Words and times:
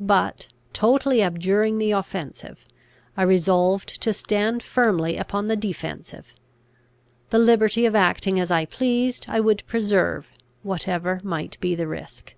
But, 0.00 0.48
totally 0.74 1.22
abjuring 1.22 1.78
the 1.78 1.92
offensive, 1.92 2.66
I 3.16 3.22
resolved 3.22 4.02
to 4.02 4.12
stand 4.12 4.62
firmly 4.62 5.16
upon 5.16 5.48
the 5.48 5.56
defensive. 5.56 6.34
The 7.30 7.38
liberty 7.38 7.86
of 7.86 7.96
acting 7.96 8.38
as 8.38 8.50
I 8.50 8.66
pleased 8.66 9.24
I 9.30 9.40
would 9.40 9.66
preserve, 9.66 10.28
whatever 10.62 11.20
might 11.24 11.58
be 11.60 11.74
the 11.74 11.88
risk. 11.88 12.34